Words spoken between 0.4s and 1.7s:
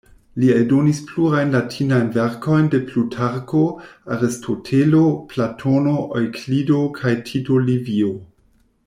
Li eldonis plurajn